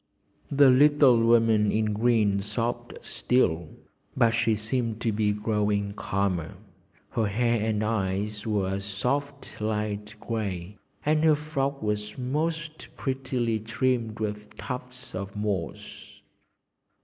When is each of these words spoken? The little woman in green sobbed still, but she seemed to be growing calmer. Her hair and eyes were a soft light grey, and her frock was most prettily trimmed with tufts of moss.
The 0.49 0.71
little 0.71 1.21
woman 1.23 1.71
in 1.71 1.93
green 1.93 2.39
sobbed 2.39 2.97
still, 3.05 3.69
but 4.17 4.31
she 4.31 4.55
seemed 4.55 4.99
to 5.01 5.11
be 5.11 5.31
growing 5.31 5.93
calmer. 5.93 6.55
Her 7.11 7.27
hair 7.27 7.69
and 7.69 7.83
eyes 7.83 8.47
were 8.47 8.73
a 8.73 8.81
soft 8.81 9.61
light 9.61 10.15
grey, 10.19 10.79
and 11.05 11.23
her 11.23 11.35
frock 11.35 11.83
was 11.83 12.17
most 12.17 12.87
prettily 12.97 13.59
trimmed 13.59 14.19
with 14.19 14.57
tufts 14.57 15.13
of 15.13 15.35
moss. 15.35 16.19